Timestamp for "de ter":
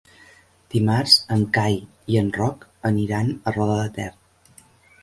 3.87-4.13